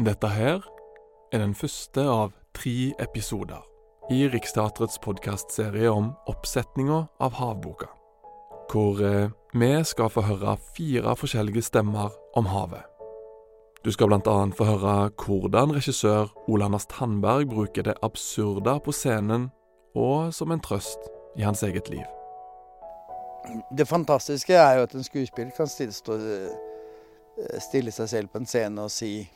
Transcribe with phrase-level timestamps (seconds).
[0.00, 0.62] Dette her
[1.28, 3.60] er den første av tre episoder
[4.08, 7.90] i Riksteatrets podkastserie om oppsetninga av Havboka,
[8.72, 12.86] hvor eh, vi skal få høre fire forskjellige stemmer om havet.
[13.84, 19.50] Du skal annet få høre hvordan regissør Ole Anders Tandberg bruker det absurde på scenen
[19.92, 22.06] og som en trøst i hans eget liv.
[23.76, 26.16] Det fantastiske er jo at en skuespiller kan stille, stå,
[27.68, 29.28] stille seg selv på en scene og si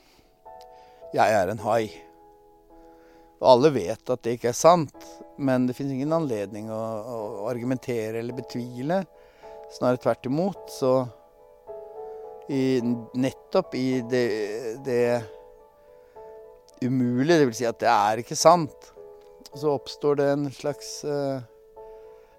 [1.14, 1.92] 'jeg er en hai'.
[3.42, 5.04] Og alle vet at det ikke er sant,
[5.38, 6.80] men det finnes ingen anledning å,
[7.44, 9.02] å argumentere eller betvile.
[9.74, 10.70] Snarere tvert imot.
[10.72, 10.92] Så
[12.48, 12.80] i,
[13.14, 14.24] nettopp i det,
[14.86, 15.22] det
[16.84, 17.58] umulige, dvs.
[17.58, 18.92] Si at det er ikke sant,
[19.54, 21.42] så oppstår det en slags uh,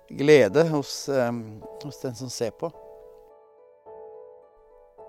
[0.09, 2.72] glede hos, um, hos den som ser på.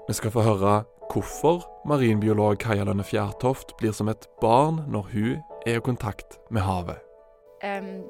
[0.07, 0.77] Vi skal få høre
[1.13, 6.63] hvorfor marinbiolog Kaja Lønne Fjærtoft blir som et barn når hun er i kontakt med
[6.67, 7.01] havet.
[7.65, 8.07] Um,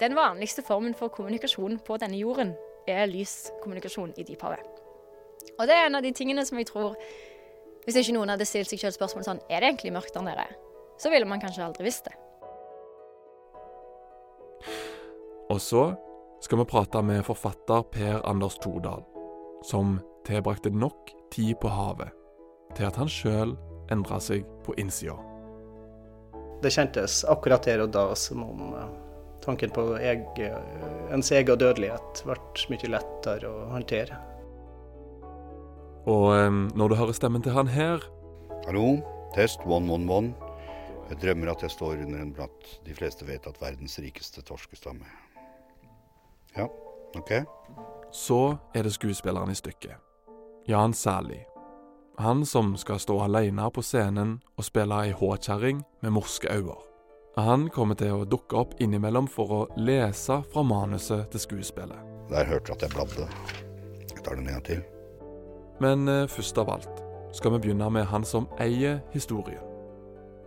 [0.00, 2.54] den vanligste formen for kommunikasjon på denne jorden
[2.88, 4.62] er lyskommunikasjon i dyphavet.
[5.58, 6.94] Og det er en av de tingene som jeg tror
[7.84, 10.44] Hvis ikke noen hadde stilt seg selv spørsmål sånn Er det egentlig mørkt der nede?
[11.00, 12.14] Så ville man kanskje aldri visst det.
[15.48, 15.84] Og så
[16.44, 19.02] skal vi prate med forfatter Per Anders Todal,
[19.64, 19.96] som
[20.28, 22.12] tilbrakte nok tid på havet
[22.76, 23.56] til at han sjøl
[23.92, 25.16] endra seg på innsida.
[26.62, 28.88] Det kjentes akkurat der og da som om uh,
[29.44, 32.36] tanken på eg, uh, ens egen dødelighet ble
[32.72, 34.18] mye lettere å håndtere.
[36.08, 38.04] Og um, når du hører stemmen til han her
[38.66, 38.98] Hallo,
[39.36, 40.34] test one, one, one.
[41.08, 45.08] Jeg drømmer at jeg står under en bratt de fleste vet at verdens rikeste torskestamme.
[46.56, 46.66] Ja,
[47.16, 47.32] OK.
[48.12, 49.96] Så er det skuespilleren i stykket.
[50.68, 51.44] Jan Sæli.
[52.18, 56.74] Han som skal stå alene på scenen og spille ei håkjerring med morske øyne.
[57.40, 62.02] Han kommer til å dukke opp innimellom for å lese fra manuset til skuespillet.
[62.28, 63.30] Der hørte du at jeg bladde.
[64.10, 64.84] Jeg tar den en til.
[65.80, 67.00] Men eh, først av alt
[67.32, 69.64] skal vi begynne med han som eier historien.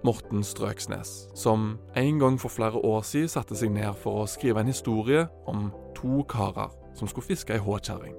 [0.05, 4.61] Morten Strøksnes, som en gang for flere år siden satte seg ned for å skrive
[4.61, 8.13] en historie om to karer som skulle fiske ei håkjerring,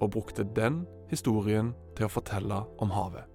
[0.00, 3.30] og brukte den historien til å fortelle om havet.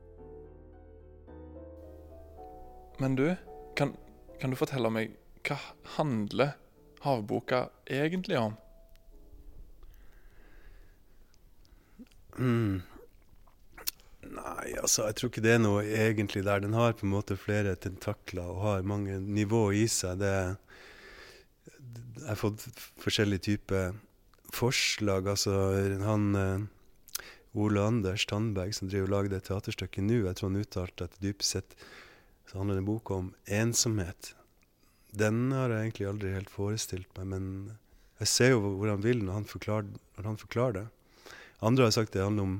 [2.99, 3.35] Men du,
[3.79, 3.93] kan,
[4.41, 5.15] kan du fortelle meg
[5.47, 5.55] hva
[5.95, 6.57] handler
[7.05, 8.57] havboka egentlig om?
[12.39, 12.81] Mm.
[14.29, 16.61] Nei, altså, jeg tror ikke det er noe egentlig der.
[16.63, 20.19] Den har på en måte flere tentakler og har mange nivå i seg.
[20.21, 20.33] Det,
[22.19, 22.67] jeg har fått
[22.99, 23.95] forskjellige typer
[24.53, 25.31] forslag.
[25.31, 25.55] Altså,
[26.03, 26.67] han
[27.57, 31.17] Ole Anders Tandberg, som driver og lager det teaterstykket nå, jeg tror han uttalte at
[31.23, 31.75] dypest sett
[32.49, 34.33] så handler den boka om ensomhet.
[35.11, 37.45] Den har jeg egentlig aldri helt forestilt meg, men
[38.21, 40.87] jeg ser jo hvor han vil når han forklarer, når han forklarer det.
[41.65, 42.55] Andre har sagt det handler om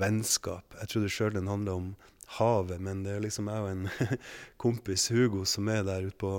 [0.00, 0.76] vennskap.
[0.80, 1.92] Jeg trodde sjøl den handla om
[2.38, 4.18] havet, men det er liksom jeg og en
[4.64, 6.32] kompis, Hugo, som er der ute på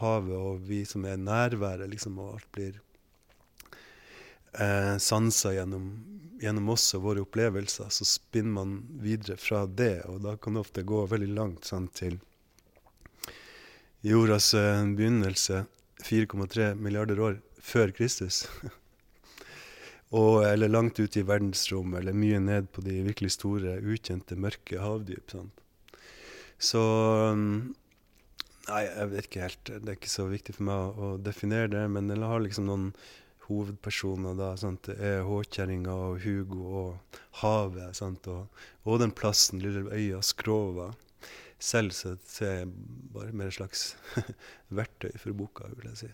[0.00, 2.80] havet, og vi som er nærværet, liksom, og alt blir
[4.60, 5.90] eh, sansa gjennom,
[6.42, 7.90] gjennom og våre opplevelser.
[7.90, 11.94] Så spinner man videre fra det, og da kan det ofte gå veldig langt sant,
[11.96, 12.18] til
[14.06, 15.64] jordas eh, begynnelse,
[16.04, 18.44] 4,3 milliarder år før Kristus.
[20.16, 24.78] Og, eller langt ute i verdensrommet, eller mye ned på de virkelig store, ukjente, mørke
[24.78, 25.32] havdyp.
[25.34, 25.64] Sant?
[26.62, 26.82] Så
[28.66, 29.68] Nei, jeg vet ikke helt.
[29.68, 31.84] Det er ikke så viktig for meg å, definere det.
[31.92, 32.88] Men den har liksom noen
[33.46, 34.36] hovedpersoner.
[34.38, 34.88] da, sant?
[34.88, 37.96] Er håkjerringa og Hugo og havet.
[37.96, 38.26] Sant?
[38.28, 38.46] Og,
[38.84, 40.92] og den plassen, lille øya Skrova.
[41.58, 42.72] Selv så ser jeg
[43.14, 43.96] bare mer et slags
[44.78, 46.10] verktøy for boka, vil jeg si.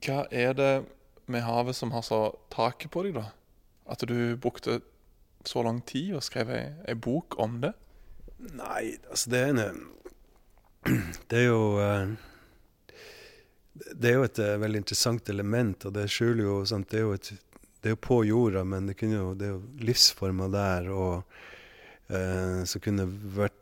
[0.00, 0.72] Hva er det
[1.30, 3.30] med havet som har så taket på deg, da?
[3.90, 4.80] At du brukte
[5.46, 7.72] så lang tid og skrev ei, ei bok om det?
[8.40, 9.80] Nei, altså det er en
[11.30, 12.12] Det er jo uh,
[13.90, 17.06] Det er jo et uh, veldig interessant element, og det skjuler jo sant, det, er
[17.06, 17.30] jo et,
[17.80, 21.22] det er jo på jorda, men det, jo, det er jo livsformer der og
[22.12, 23.06] eh, som kunne
[23.36, 23.56] vært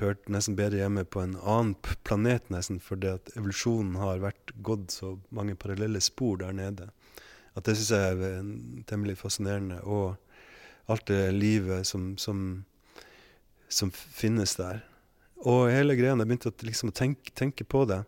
[0.00, 1.74] hørt nesten bedre hjemme på en annen
[2.06, 6.88] planet, nesten, fordi at evolusjonen har vært gått så mange parallelle spor der nede.
[7.54, 8.48] At det syns jeg er
[8.90, 9.78] temmelig fascinerende.
[9.86, 10.16] Og
[10.90, 12.64] alt det livet som, som,
[13.68, 14.82] som finnes der.
[15.44, 18.02] Og hele greia, jeg begynte å, liksom, tenke, tenke, på det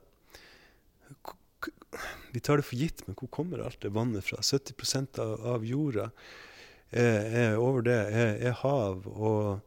[2.32, 4.42] Vi tar det for gitt, men hvor kommer alt det vannet fra?
[4.42, 6.10] 70 av, av jorda
[6.90, 9.06] er, er, over det er, er, hav.
[9.06, 9.60] Og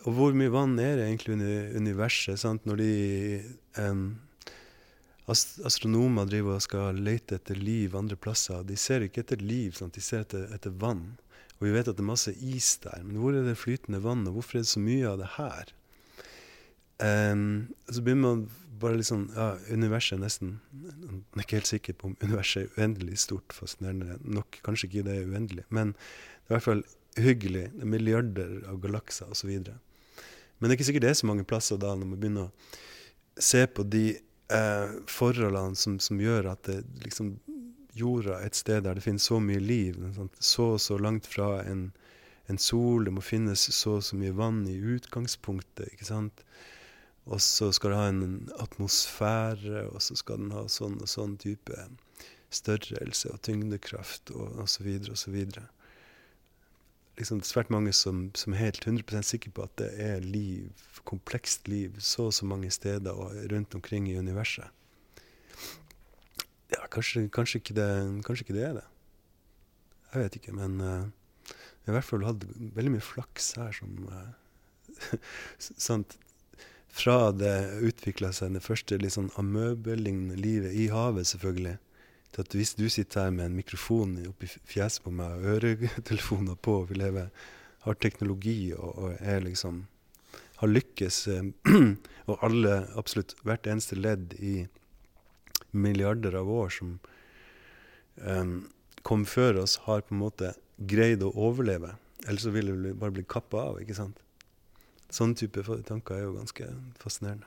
[0.05, 2.41] Og hvor mye vann er det egentlig i universet?
[2.43, 2.67] Sant?
[2.69, 2.91] Når de
[3.81, 4.09] um,
[5.29, 9.95] astronomer driver og skal lete etter liv andre plasser, de ser ikke etter liv, sant?
[9.95, 11.17] de ser etter, etter, vann.
[11.57, 14.27] Og vi vet at det er masse is der, men hvor er det flytende vann,
[14.29, 15.73] og hvorfor er det så mye av det her?
[17.01, 18.47] Um, så begynner man
[18.81, 22.63] bare litt liksom Ja, universet er nesten Jeg er ikke helt sikker på om universet
[22.63, 24.61] er uendelig stort, fascinerende nok.
[24.65, 26.85] Kanskje ikke det er uendelig, men det er i hvert fall
[27.17, 27.67] hyggelig.
[27.73, 29.53] Det er milliarder av galakser osv.
[29.57, 33.43] Men det er ikke sikkert det er så mange plasser da, når man begynner å
[33.43, 37.35] se på de eh, forholdene som, som, gjør at det, liksom,
[37.97, 39.99] jorda et sted der det finnes så mye liv,
[40.39, 41.91] så og så langt fra en,
[42.47, 45.93] en, sol, det må finnes så og så mye vann i utgangspunktet.
[45.93, 46.45] ikke sant?
[47.27, 51.39] Og så skal det ha en atmosfære, og så skal den ha sånn og sånn
[51.43, 51.89] type
[52.55, 54.93] størrelse og tyngdekraft og osv.
[55.11, 55.41] osv
[57.17, 60.69] liksom svært mange som, som, er helt 100 sikre på at det er liv,
[61.09, 64.69] komplekst liv, så og så mange steder og rundt omkring i universet.
[66.93, 67.87] Kanskje, kanskje, ikke, det,
[68.27, 68.85] kanskje ikke, det, er det.
[70.13, 71.09] Jeg vet ikke, men uh,
[71.49, 72.47] jeg har i hvert fall hatt
[72.77, 75.19] veldig mye flaks her som uh,
[75.59, 76.17] sant,
[76.97, 81.77] Fra det utvikla seg det første litt sånn amøbelignende livet i havet, selvfølgelig,
[82.33, 86.57] til at hvis du sitter her med en mikrofon oppi fjeset på meg, og øretelefoner
[86.57, 87.29] på, og vi lever,
[87.87, 89.85] har teknologi og, og er liksom
[90.57, 91.45] har lykkes, eh,
[92.29, 94.57] og alle, absolutt hvert eneste ledd i
[95.71, 96.99] milliarder av år som
[98.23, 98.69] um,
[99.07, 101.95] kom før oss, har på en måte greid å overleve.
[102.27, 103.83] Ellers så ville vi bare bli kappa av.
[103.83, 104.19] ikke sant?
[105.13, 106.67] Sånne type tanker er jo ganske
[107.01, 107.47] fascinerende.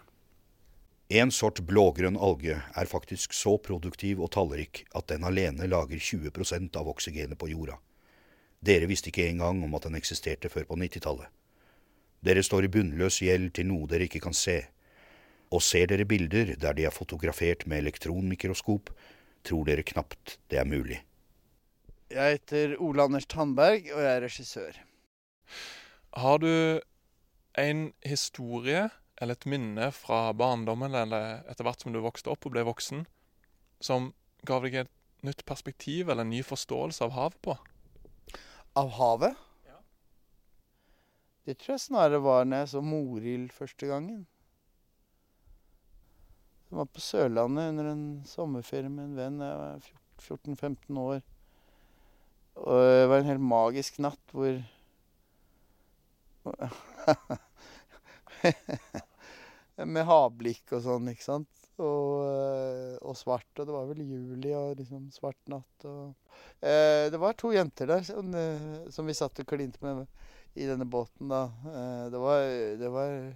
[1.10, 6.78] En sort blågrønn alge er faktisk så produktiv og tallrik at den alene lager 20%
[6.78, 7.80] av oksygenet på jorda.
[8.62, 11.26] Dere visste ikke engang om at den eksisterte før på 90-tallet.
[12.22, 14.60] Dere står i bunnløs gjeld til noe dere ikke kan se.
[15.50, 18.92] Og ser dere bilder der de er fotografert med elektronmikroskop,
[19.44, 21.00] tror dere knapt det er mulig.
[22.10, 24.78] Jeg heter Ole Anders Tandberg, og jeg er regissør.
[26.18, 26.82] Har du
[27.58, 28.88] en historie
[29.22, 33.04] eller et minne fra barndommen eller etter hvert som du vokste opp og ble voksen,
[33.84, 34.14] som
[34.48, 34.96] ga deg et
[35.28, 37.58] nytt perspektiv eller en ny forståelse av havet på?
[38.80, 39.38] Av havet?
[39.68, 39.80] Ja.
[41.46, 44.24] Det tror jeg snarere var når jeg så Morild første gangen.
[46.70, 49.40] Jeg var på Sørlandet under en sommerferie med en venn.
[49.42, 49.82] Jeg var
[50.22, 51.24] 14-15 år.
[52.62, 54.60] Og det var en helt magisk natt hvor
[59.96, 61.50] med havblikk og sånn, ikke sant.
[61.82, 63.50] Og, eh, og, svart.
[63.56, 65.86] Og det var vel juli og liksom svart natt.
[65.90, 66.14] Og,
[66.62, 70.06] eh, det var to jenter der som, eh, som vi satt og klinte med
[70.54, 71.50] i denne båten da.
[71.66, 72.46] Eh, det var
[72.78, 73.34] Det var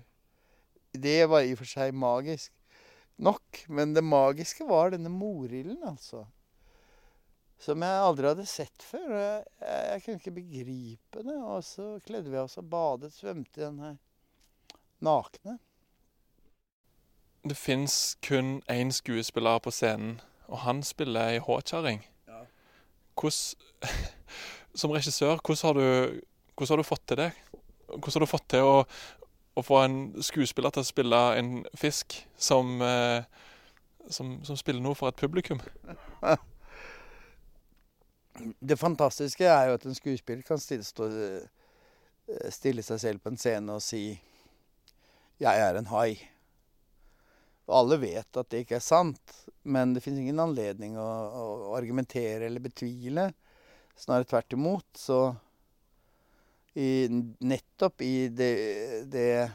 [0.94, 2.52] Det var i og for seg magisk
[3.18, 3.66] nok.
[3.70, 6.26] Men det magiske var denne morilden, altså.
[7.64, 9.12] Som jeg aldri hadde sett før.
[9.16, 11.38] Jeg, jeg, jeg kunne ikke begripe det.
[11.42, 14.02] Og så kledde vi oss og badet, svømte i den her
[15.04, 15.60] nakne
[17.44, 22.04] det fins kun én skuespiller på scenen, og han spiller ei håkjerring.
[22.28, 22.44] Ja.
[24.80, 26.22] Som regissør, hvordan har, du,
[26.56, 27.32] hvordan har, du, fått til det?
[27.88, 28.78] Hvordan har du fått til å,
[29.54, 33.24] å få en skuespiller til å spille en fisk som, eh,
[34.10, 35.62] som, som spiller noe for et publikum?
[38.60, 43.30] Det fantastiske er jo at en skuespiller kan stille, stå, eh, stille seg selv på
[43.30, 44.20] en scene og si
[45.40, 46.18] 'Jeg er en hai'.
[47.68, 51.06] Og alle vet at det ikke er sant, men det finnes ingen anledning å,
[51.70, 53.34] å argumentere eller betvile
[53.96, 54.88] Snarere tvert imot.
[54.98, 55.36] Så
[56.74, 57.08] i,
[57.40, 58.54] nettopp i det,
[59.12, 59.52] det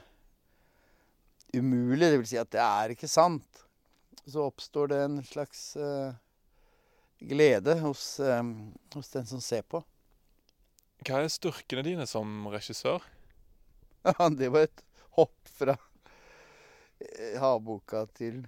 [1.57, 3.65] umulige, vil si at det er ikke sant,
[4.29, 6.13] så oppstår det en slags uh,
[7.19, 9.83] glede hos, um, hos, den som ser på.
[11.07, 13.03] Hva er styrkene dine som regissør?
[14.39, 14.85] Det var et
[15.19, 15.75] hopp fra
[17.39, 18.43] havboka til,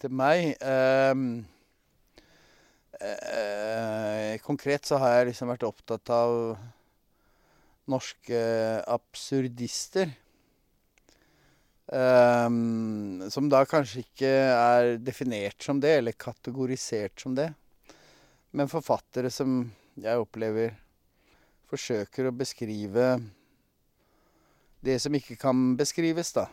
[0.00, 0.54] til meg.
[0.60, 1.44] Um,
[3.00, 6.56] uh, konkret så har jeg liksom vært opptatt av
[7.90, 8.40] norske
[8.90, 10.10] absurdister.
[11.86, 17.52] Um, som da kanskje ikke er definert som det, eller kategorisert som det.
[18.50, 19.60] Men forfattere som
[19.94, 20.74] jeg opplever
[21.70, 23.06] forsøker å beskrive
[24.86, 26.46] det som ikke kan beskrives, da.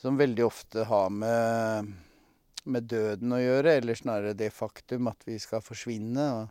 [0.00, 1.90] Som veldig ofte har med,
[2.64, 6.26] med døden å gjøre, eller snarere det faktum at vi skal forsvinne.
[6.38, 6.48] Og,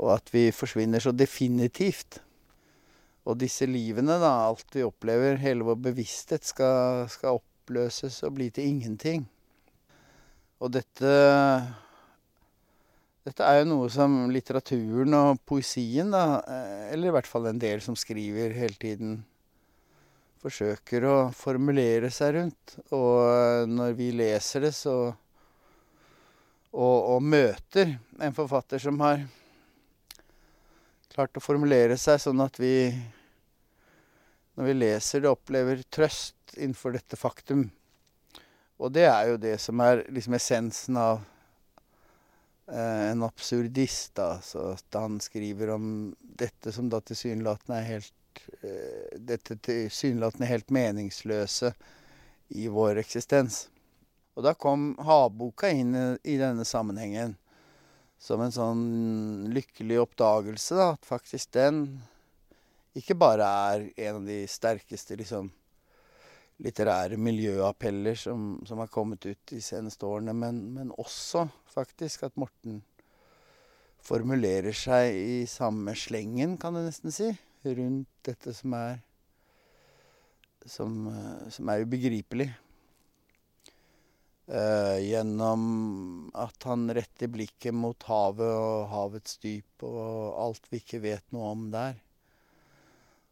[0.00, 2.20] og at vi forsvinner så definitivt.
[3.24, 8.50] Og disse livene, da, alt vi opplever, hele vår bevissthet, skal, skal oppløses og bli
[8.52, 9.24] til ingenting.
[10.60, 11.16] Og dette
[13.24, 17.60] Dette er jo noe som litteraturen og poesien, da, eh, eller i hvert fall en
[17.62, 19.14] del som skriver hele tiden,
[20.44, 22.74] forsøker å formulere seg rundt.
[22.92, 25.14] Og når vi leser det, så
[26.74, 29.24] og, og møter en forfatter som har
[31.14, 32.90] klart å formulere seg sånn at vi,
[34.58, 37.68] når vi leser det, opplever trøst innenfor dette faktum.
[38.82, 41.20] Og det er jo det som er liksom essensen av
[42.66, 44.40] eh, en absurdist, da.
[44.42, 45.86] Så at han skriver om
[46.18, 51.70] dette som da tilsynelatende er helt eh, Dette tilsynelatende helt meningsløse
[52.58, 53.68] i vår eksistens.
[54.34, 57.36] Og da kom havboka inn i, denne sammenhengen
[58.24, 58.84] som en sånn
[59.52, 60.88] lykkelig oppdagelse, da.
[60.96, 61.84] At faktisk den
[62.96, 65.50] ikke bare er en av de sterkeste liksom,
[66.64, 72.36] litterære miljøappeller som, som har kommet ut de seneste årene, men, men, også faktisk at
[72.40, 72.80] Morten
[74.04, 77.32] formulerer seg i samme slengen, kan du nesten si,
[77.64, 79.02] rundt dette som er
[80.64, 80.94] som,
[81.52, 82.46] som er ubegripelig.
[84.44, 91.00] Uh, gjennom at han retter blikket mot havet og havets dyp og alt vi ikke
[91.00, 91.96] vet noe om der.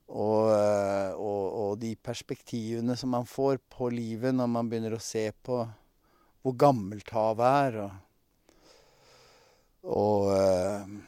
[0.09, 5.05] Og, uh, og, og, de perspektivene som man får på livet når man begynner å
[5.05, 5.61] se på
[6.41, 7.79] hvor gammelt havet er.
[7.83, 8.01] Og,
[9.93, 10.99] og,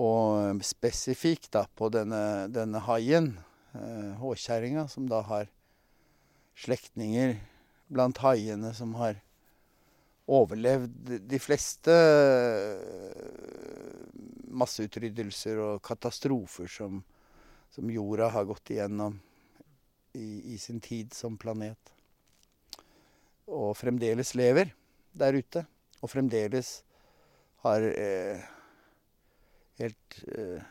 [0.00, 3.34] og spesifikt da på denne, denne haien,
[4.18, 5.50] håkjerringa, som da har
[6.58, 7.36] slektninger
[7.92, 9.18] blant haiene som har
[10.32, 13.22] overlevd de fleste eh,
[14.52, 17.00] masseutryddelser og katastrofer som,
[17.72, 19.18] som jorda har gått igjennom
[20.12, 21.92] i, i, sin tid som planet.
[23.48, 24.72] Og fremdeles lever
[25.12, 25.64] der ute.
[26.02, 26.80] Og fremdeles
[27.64, 28.44] har eh,
[29.80, 30.62] helt eh,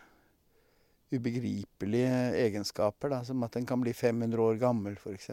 [1.11, 5.31] ubegripelige egenskaper, da, som at den kan bli 500 år gammel, f.eks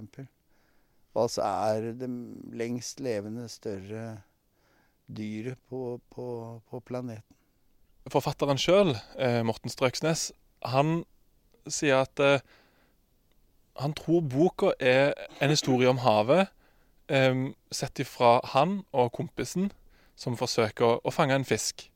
[1.24, 2.08] altså er det
[2.56, 4.20] lengst levende større
[5.08, 6.28] dyret på, på,
[6.70, 7.36] på planeten.
[8.08, 10.30] Forfatteren sjøl, eh, Morten Strøksnes,
[10.64, 11.02] han
[11.68, 12.44] sier at eh,
[13.78, 16.48] han tror boka er en historie om havet,
[17.12, 19.70] eh, sett ifra han og kompisen
[20.18, 21.88] som forsøker å fange en fisk.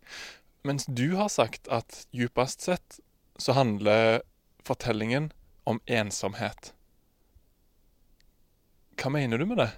[0.63, 3.01] Mens du har sagt at djupest sett
[3.39, 4.23] så handler
[4.63, 5.33] fortellingen
[5.67, 6.73] om ensomhet.
[9.03, 9.71] Hva mener du med det?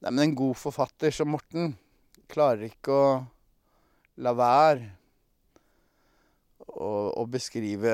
[0.00, 1.74] Nei, men En god forfatter som Morten
[2.32, 3.08] klarer ikke å
[4.24, 4.86] la være
[6.72, 6.88] å,
[7.20, 7.92] å beskrive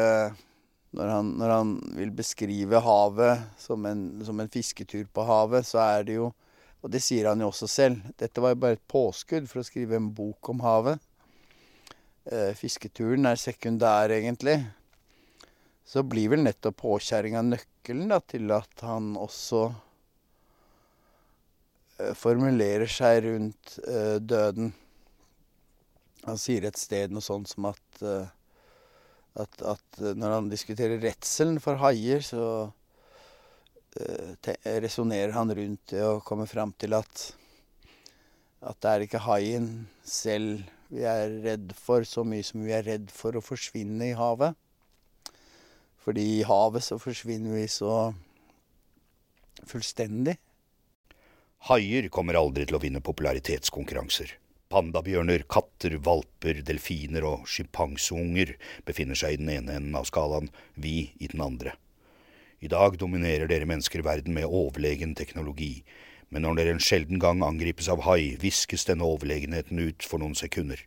[0.94, 5.82] når han, når han, vil beskrive havet som en, som en, fisketur på havet, så
[5.82, 6.30] er det jo
[6.80, 8.06] Og det sier han jo også selv.
[8.16, 11.02] Dette var jo bare et påskudd for å skrive en bok om havet.
[12.24, 14.62] Eh, fisketuren er sekundær, egentlig
[15.90, 19.62] så blir vel nettopp påkjerringa nøkkelen da, til at han også
[21.98, 24.70] uh, formulerer seg rundt uh, døden.
[26.28, 28.28] Han sier et sted noe sånt som at, uh,
[29.42, 34.30] at, at når han diskuterer redselen for haier, så uh,
[34.86, 37.34] resonnerer han rundt det og kommer fram til at,
[38.62, 42.86] at det er ikke haien selv vi er redd for så mye som vi er
[42.86, 44.54] redd for å forsvinne i havet.
[46.00, 48.12] Fordi i havet så forsvinner vi så
[49.68, 50.38] fullstendig.
[51.68, 54.32] Haier kommer aldri til å vinne popularitetskonkurranser.
[54.70, 58.54] Pandabjørner, katter, valper, delfiner og sjimpanseunger
[58.86, 61.74] befinner seg i den ene enden av skalaen, vi i den andre.
[62.60, 65.82] I dag dominerer dere mennesker verden med overlegen teknologi,
[66.30, 70.38] men når dere en sjelden gang angripes av hai, viskes denne overlegenheten ut for noen
[70.38, 70.80] sekunder.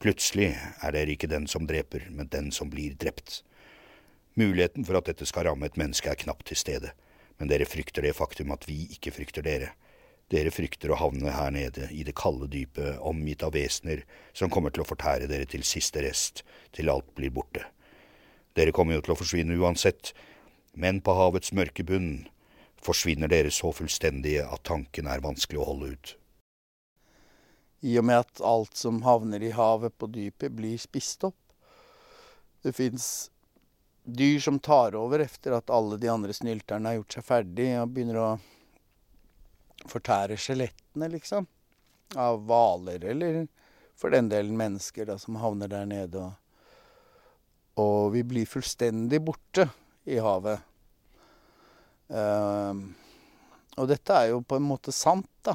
[0.00, 3.42] Plutselig er dere ikke den som dreper, men den som blir drept.
[4.40, 6.94] Muligheten for at dette skal ramme et menneske er knapt til stede,
[7.36, 9.74] men dere frykter det faktum at vi ikke frykter dere.
[10.30, 14.72] Dere frykter å havne her nede i det kalde dypet, omgitt av vesener som kommer
[14.72, 17.66] til å fortære dere til siste rest, til alt blir borte.
[18.56, 20.12] Dere kommer jo til å forsvinne uansett,
[20.72, 22.28] men på havets mørke bunn
[22.80, 26.14] forsvinner dere så fullstendige at tanken er vanskelig å holde ut.
[27.82, 31.38] I og med at alt som havner i havet på dypet, blir spist opp.
[32.62, 33.30] Det fins
[34.04, 37.94] dyr som tar over etter at alle de andre snylterne har gjort seg ferdig, og
[37.94, 38.28] begynner å
[39.90, 41.46] fortære skjelettene, liksom.
[42.18, 43.44] Av hvaler, eller
[43.98, 46.24] for den delen mennesker da, som havner der nede.
[46.24, 46.32] Og,
[47.80, 49.68] og vi blir fullstendig borte
[50.10, 50.66] i havet.
[52.10, 52.74] Uh,
[53.78, 55.54] og dette er jo på en måte sant, da.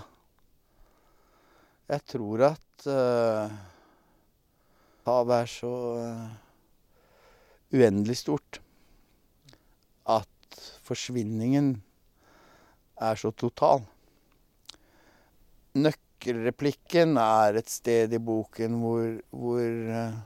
[1.92, 3.52] Jeg tror at uh,
[5.06, 6.45] havet er så uh,
[7.76, 8.60] uendelig stort
[10.10, 11.74] at forsvinningen
[13.04, 13.84] er så total.
[15.76, 20.18] Nøkkelreplikken er et sted i boken hvor, hvor uh,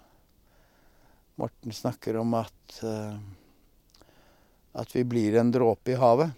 [1.40, 2.82] Morten snakker om at
[4.80, 6.32] at vi blir en dråpe i havet.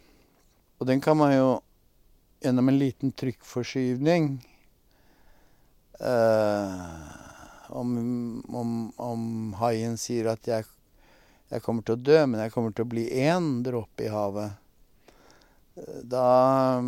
[0.80, 1.50] Og den kan man jo
[2.42, 4.32] gjennom en liten trykkforskyvning
[6.00, 6.78] eh,
[7.70, 7.92] om,
[8.50, 9.28] om, om,
[9.62, 10.66] haien sier at jeg,
[11.52, 14.58] jeg, kommer til å dø, men jeg kommer til å bli én dråpe i havet,
[16.04, 16.82] da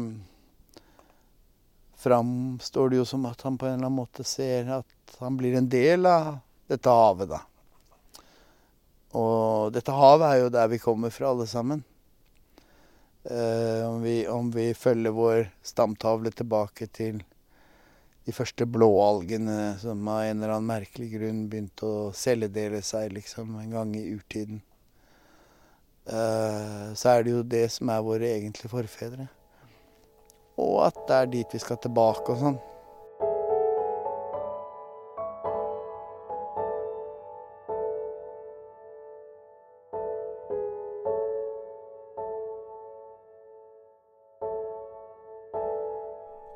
[2.03, 5.55] framstår det jo som at han på en eller annen måte ser at han blir
[5.55, 6.35] en del av
[6.67, 7.39] dette havet, da.
[9.13, 11.83] Og dette havet er jo der vi kommer fra, alle sammen.
[13.23, 17.21] Eh, om, vi, om, vi, følger vår stamtavle tilbake til
[18.23, 23.57] de første blåalgene som av en eller annen merkelig grunn begynte å celledele seg liksom
[23.59, 24.61] en gang i urtiden,
[26.07, 29.27] eh, så er det jo det som er våre egentlige forfedre.
[30.61, 32.61] Og at det er dit vi skal tilbake og sånn.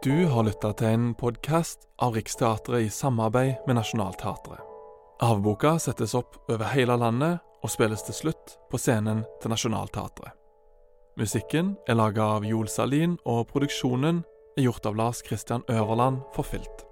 [0.07, 4.61] Du har lytta til en podkast av Riksteatret i samarbeid med Nationaltheatret.
[5.19, 10.31] Avboka settes opp over hele landet og spilles til slutt på scenen til Nationaltheatret.
[11.19, 14.23] Musikken er laga av Joel Salin, og produksjonen
[14.55, 16.87] er gjort av Lars Christian Øverland for Filt.